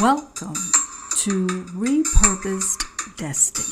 Welcome 0.00 0.54
to 1.18 1.46
Repurposed 1.76 2.82
Destiny. 3.18 3.68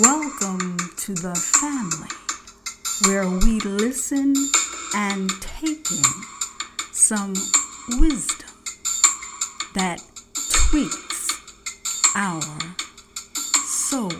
Welcome 0.00 0.78
to 0.96 1.12
the 1.12 1.34
family 1.34 2.08
where 3.04 3.28
we 3.28 3.60
listen 3.60 4.32
and 4.94 5.30
take 5.42 5.90
in 5.90 6.02
some 6.90 7.34
wisdom 8.00 8.48
that 9.74 10.02
tweaks 10.70 11.38
our 12.16 12.40
soul. 13.66 14.10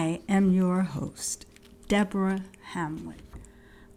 I 0.00 0.22
am 0.30 0.50
your 0.54 0.80
host, 0.80 1.44
Deborah 1.86 2.44
Hamlin. 2.72 3.20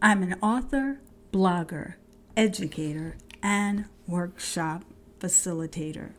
I'm 0.02 0.22
an 0.22 0.36
author, 0.42 1.00
blogger, 1.32 1.94
educator, 2.36 3.16
and 3.42 3.86
workshop 4.06 4.84
facilitator. 5.22 6.12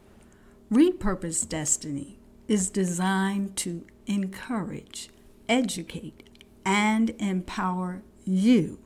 Repurpose 0.72 1.46
Destiny 1.46 2.18
is 2.48 2.70
designed 2.70 3.56
to 3.56 3.84
encourage, 4.06 5.10
educate, 5.50 6.30
and 6.64 7.10
empower 7.18 8.00
you 8.24 8.78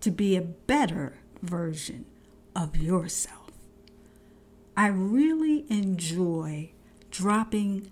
to 0.00 0.12
be 0.12 0.36
a 0.36 0.42
better 0.42 1.14
version 1.42 2.04
of 2.54 2.76
yourself. 2.76 3.50
I 4.76 4.86
really 4.86 5.64
enjoy 5.68 6.70
dropping 7.10 7.90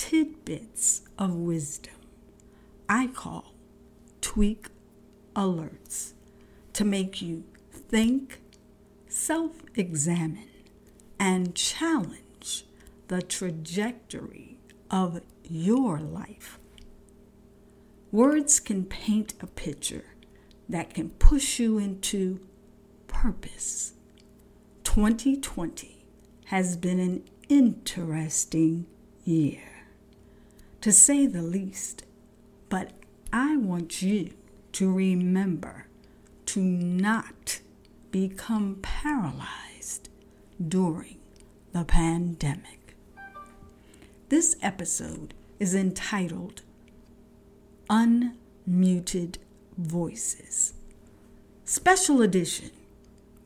tidbits 0.00 1.02
of 1.18 1.34
wisdom 1.34 1.92
I 2.88 3.06
call 3.08 3.52
tweak 4.22 4.68
alerts 5.36 6.14
to 6.72 6.86
make 6.86 7.20
you 7.20 7.44
think, 7.70 8.40
self 9.08 9.52
examine, 9.76 10.48
and 11.18 11.54
challenge 11.54 12.64
the 13.08 13.20
trajectory 13.20 14.56
of 14.90 15.20
your 15.44 16.00
life. 16.00 16.58
Words 18.10 18.58
can 18.58 18.86
paint 18.86 19.34
a 19.42 19.46
picture 19.46 20.06
that 20.66 20.94
can 20.94 21.10
push 21.10 21.60
you 21.60 21.76
into 21.76 22.40
purpose. 23.06 23.92
2020 24.84 26.06
has 26.46 26.78
been 26.78 26.98
an 26.98 27.22
interesting 27.50 28.86
year 29.24 29.69
to 30.80 30.92
say 30.92 31.26
the 31.26 31.42
least. 31.42 32.04
But 32.68 32.92
I 33.32 33.56
want 33.56 34.02
you 34.02 34.32
to 34.72 34.92
remember 34.92 35.86
to 36.46 36.60
not 36.60 37.60
become 38.10 38.78
paralyzed 38.82 40.08
during 40.66 41.18
the 41.72 41.84
pandemic. 41.84 42.96
This 44.28 44.56
episode 44.62 45.34
is 45.58 45.74
entitled 45.74 46.62
Unmuted 47.88 49.36
Voices. 49.76 50.74
Special 51.64 52.22
edition. 52.22 52.70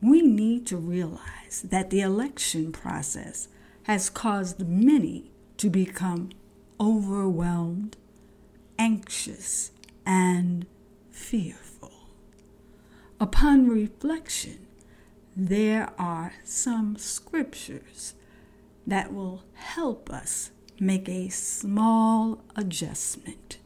We 0.01 0.21
need 0.21 0.67
to 0.67 0.77
realize 0.77 1.63
that 1.63 1.89
the 1.89 2.01
election 2.01 2.71
process 2.71 3.47
has 3.83 4.09
caused 4.09 4.67
many 4.67 5.31
to 5.57 5.69
become 5.69 6.29
overwhelmed, 6.79 7.97
anxious, 8.77 9.71
and 10.05 10.65
fearful. 11.11 11.91
Upon 13.19 13.67
reflection, 13.67 14.67
there 15.35 15.89
are 15.97 16.33
some 16.43 16.97
scriptures 16.97 18.13
that 18.87 19.13
will 19.13 19.43
help 19.53 20.09
us 20.09 20.51
make 20.79 21.07
a 21.09 21.29
small 21.29 22.41
adjustment 22.55 23.57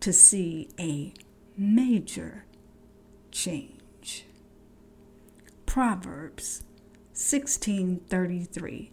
to 0.00 0.12
see 0.12 0.68
a 0.78 1.12
major 1.56 2.44
change. 3.30 4.24
Proverbs 5.66 6.64
16:33 7.14 8.90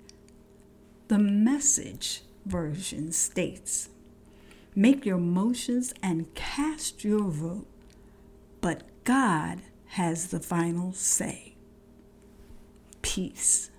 The 1.07 1.17
message 1.17 2.23
version 2.47 3.11
states 3.11 3.89
Make 4.75 5.05
your 5.05 5.17
motions 5.17 5.93
and 6.03 6.33
cast 6.35 7.03
your 7.03 7.29
vote, 7.29 7.65
but 8.61 8.83
God 9.03 9.61
has 9.87 10.27
the 10.27 10.39
final 10.39 10.93
say. 10.93 11.55
Peace. 13.01 13.71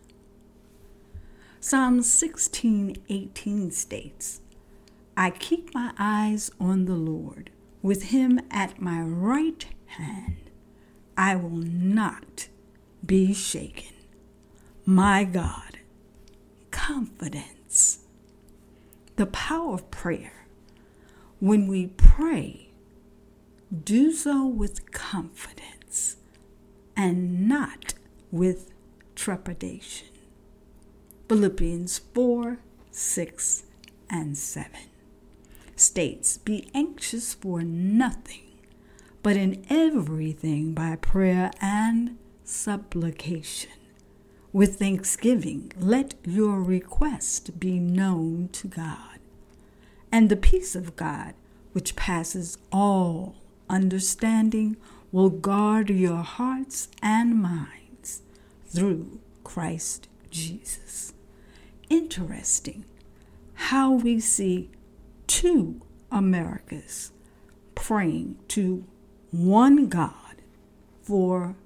Psalm 1.60 2.00
16:18 2.00 3.70
states, 3.70 4.40
I 5.16 5.30
keep 5.30 5.74
my 5.74 5.92
eyes 5.98 6.50
on 6.58 6.86
the 6.86 6.94
Lord. 6.94 7.50
With 7.82 8.04
him 8.04 8.40
at 8.50 8.80
my 8.80 9.00
right 9.00 9.66
hand, 9.86 10.50
I 11.16 11.36
will 11.36 11.62
not 11.62 12.48
be 13.04 13.32
shaken. 13.34 13.94
My 14.84 15.24
God, 15.24 15.78
confidence 16.70 17.57
the 19.18 19.26
power 19.26 19.74
of 19.74 19.90
prayer. 19.90 20.46
When 21.40 21.66
we 21.66 21.88
pray, 21.88 22.70
do 23.84 24.12
so 24.12 24.46
with 24.46 24.92
confidence 24.92 26.18
and 26.96 27.48
not 27.48 27.94
with 28.30 28.70
trepidation. 29.16 30.06
Philippians 31.28 31.98
4 32.14 32.58
6 32.92 33.64
and 34.08 34.38
7 34.38 34.70
states, 35.74 36.38
Be 36.38 36.70
anxious 36.72 37.34
for 37.34 37.62
nothing, 37.62 38.60
but 39.24 39.36
in 39.36 39.66
everything 39.68 40.74
by 40.74 40.94
prayer 40.94 41.50
and 41.60 42.18
supplication 42.44 43.70
with 44.52 44.78
thanksgiving, 44.78 45.72
let 45.78 46.14
your 46.24 46.60
request 46.62 47.58
be 47.60 47.78
known 47.78 48.48
to 48.52 48.66
God. 48.68 49.18
And 50.10 50.28
the 50.28 50.36
peace 50.36 50.74
of 50.74 50.96
God, 50.96 51.34
which 51.72 51.96
passes 51.96 52.58
all 52.72 53.36
understanding, 53.68 54.76
will 55.12 55.30
guard 55.30 55.90
your 55.90 56.22
hearts 56.22 56.88
and 57.02 57.40
minds 57.40 58.22
through 58.66 59.20
Christ 59.44 60.08
Jesus. 60.30 61.12
Interesting 61.88 62.84
how 63.54 63.92
we 63.92 64.20
see 64.20 64.70
two 65.26 65.80
Americas 66.10 67.12
praying 67.74 68.38
to 68.48 68.84
one 69.30 69.88
God 69.88 70.36
for 71.02 71.56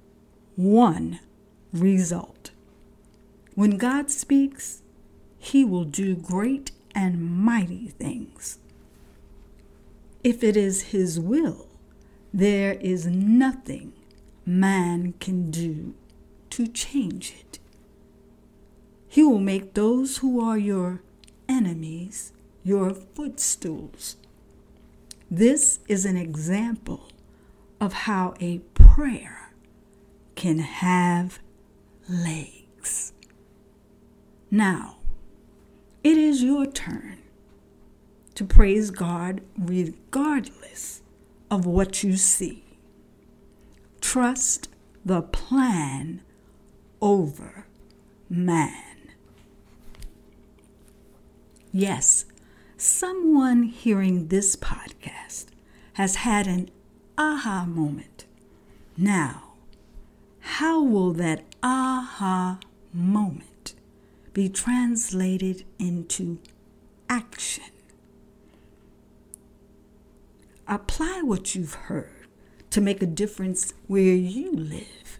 one 0.55 1.19
result. 1.71 2.51
When 3.55 3.77
God 3.77 4.09
speaks, 4.09 4.81
he 5.37 5.63
will 5.63 5.83
do 5.83 6.15
great 6.15 6.71
and 6.95 7.21
mighty 7.21 7.87
things. 7.87 8.59
If 10.23 10.43
it 10.43 10.55
is 10.55 10.91
his 10.93 11.19
will, 11.19 11.67
there 12.33 12.73
is 12.73 13.05
nothing 13.05 13.93
man 14.45 15.13
can 15.19 15.51
do 15.51 15.93
to 16.51 16.67
change 16.67 17.33
it. 17.39 17.59
He 19.07 19.23
will 19.23 19.39
make 19.39 19.73
those 19.73 20.17
who 20.17 20.39
are 20.39 20.57
your 20.57 21.01
enemies 21.47 22.33
your 22.63 22.93
footstools. 22.93 24.15
This 25.29 25.79
is 25.87 26.05
an 26.05 26.15
example 26.15 27.09
of 27.81 27.93
how 27.93 28.35
a 28.39 28.59
prayer 28.73 29.51
can 30.35 30.59
have 30.59 31.39
legs. 32.07 33.13
Now, 34.53 34.97
it 36.03 36.15
is 36.15 36.43
your 36.43 36.67
turn 36.67 37.23
to 38.35 38.45
praise 38.45 38.91
God 38.91 39.41
regardless 39.57 41.01
of 41.49 41.65
what 41.65 42.03
you 42.03 42.15
see. 42.17 42.63
Trust 43.99 44.69
the 45.03 45.23
plan 45.23 46.21
over 47.01 47.65
man. 48.29 49.09
Yes, 51.71 52.25
someone 52.77 53.63
hearing 53.63 54.27
this 54.27 54.55
podcast 54.55 55.47
has 55.93 56.17
had 56.17 56.45
an 56.45 56.69
aha 57.17 57.65
moment. 57.65 58.25
Now, 58.95 59.55
how 60.41 60.83
will 60.83 61.11
that 61.13 61.43
aha 61.63 62.59
moment 62.93 63.52
be 64.33 64.49
translated 64.49 65.63
into 65.77 66.39
action. 67.07 67.63
Apply 70.67 71.21
what 71.23 71.53
you've 71.53 71.73
heard 71.73 72.27
to 72.71 72.81
make 72.81 73.03
a 73.03 73.07
difference 73.07 73.73
where 73.87 74.15
you 74.15 74.51
live. 74.51 75.19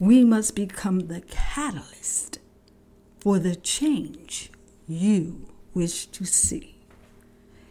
We 0.00 0.24
must 0.24 0.56
become 0.56 1.06
the 1.06 1.20
catalyst 1.22 2.40
for 3.20 3.38
the 3.38 3.54
change 3.54 4.50
you 4.88 5.48
wish 5.74 6.06
to 6.06 6.24
see. 6.24 6.76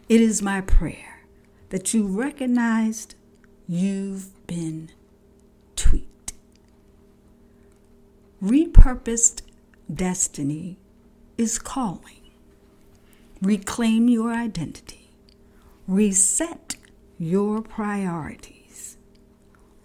It 0.08 0.20
is 0.20 0.40
my 0.40 0.62
prayer 0.62 1.24
that 1.68 1.92
you 1.92 2.06
recognized 2.06 3.14
you've 3.66 4.46
been 4.46 4.90
tweaked. 5.76 6.32
Repurposed 8.42 9.42
destiny 9.92 10.78
is 11.36 11.58
calling. 11.58 12.32
Reclaim 13.40 14.08
your 14.08 14.32
identity. 14.32 15.10
Reset 15.86 16.76
your 17.18 17.62
priorities. 17.62 18.96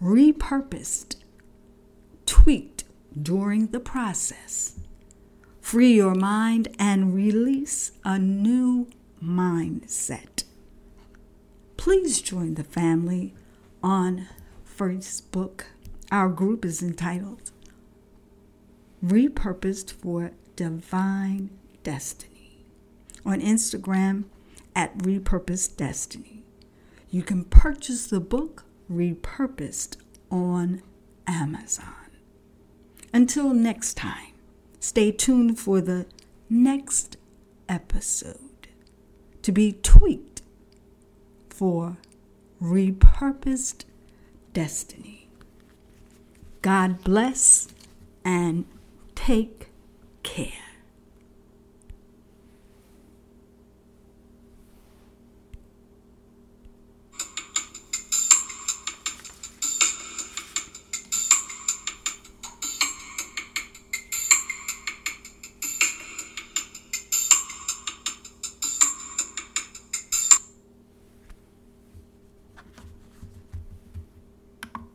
Repurposed, 0.01 1.15
tweaked 2.25 2.83
during 3.19 3.67
the 3.67 3.79
process. 3.79 4.79
Free 5.61 5.94
your 5.94 6.15
mind 6.15 6.67
and 6.77 7.13
release 7.13 7.91
a 8.03 8.19
new 8.19 8.89
mindset. 9.23 10.44
Please 11.77 12.21
join 12.21 12.55
the 12.55 12.63
family 12.63 13.33
on 13.81 14.27
Facebook. 14.67 15.63
Our 16.11 16.29
group 16.29 16.65
is 16.65 16.81
entitled 16.81 17.51
Repurposed 19.03 19.91
for 19.91 20.31
Divine 20.55 21.50
Destiny. 21.83 22.65
On 23.25 23.41
Instagram 23.41 24.25
at 24.75 24.97
Repurposed 25.00 25.77
Destiny. 25.77 26.44
You 27.09 27.21
can 27.21 27.45
purchase 27.45 28.07
the 28.07 28.19
book 28.19 28.65
Repurposed 28.91 29.97
on 30.31 30.81
Amazon. 31.27 31.94
Until 33.13 33.53
next 33.53 33.95
time, 33.95 34.33
stay 34.79 35.11
tuned 35.11 35.59
for 35.59 35.81
the 35.81 36.07
next 36.50 37.17
episode 37.69 38.67
to 39.44 39.51
be 39.51 39.73
tweaked 39.83 40.41
for 41.50 41.97
repurposed 42.61 43.85
destiny. 44.53 45.29
God 46.61 47.03
bless 47.03 47.67
and 48.25 48.65
take 49.15 49.69
care. 50.24 50.62